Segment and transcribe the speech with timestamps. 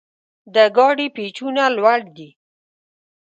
[0.53, 2.29] د ګاډي پېچونه لوړ دي.